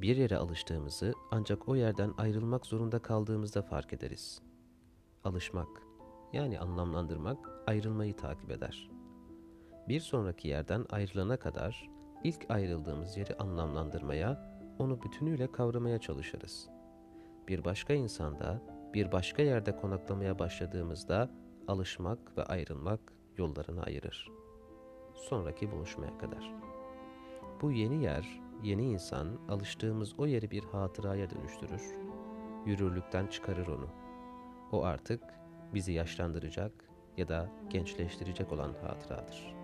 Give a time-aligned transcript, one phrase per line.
[0.00, 4.42] bir yere alıştığımızı ancak o yerden ayrılmak zorunda kaldığımızda fark ederiz.
[5.24, 5.68] Alışmak,
[6.32, 8.90] yani anlamlandırmak ayrılmayı takip eder.
[9.88, 11.90] Bir sonraki yerden ayrılana kadar
[12.24, 16.68] ilk ayrıldığımız yeri anlamlandırmaya, onu bütünüyle kavramaya çalışırız.
[17.48, 18.62] Bir başka insanda,
[18.94, 21.30] bir başka yerde konaklamaya başladığımızda
[21.68, 23.00] alışmak ve ayrılmak
[23.36, 24.30] yollarını ayırır.
[25.14, 26.54] Sonraki buluşmaya kadar.
[27.62, 31.82] Bu yeni yer, yeni insan alıştığımız o yeri bir hatıraya dönüştürür.
[32.66, 33.88] Yürürlükten çıkarır onu.
[34.72, 35.22] O artık
[35.74, 36.72] bizi yaşlandıracak
[37.16, 39.63] ya da gençleştirecek olan hatıradır.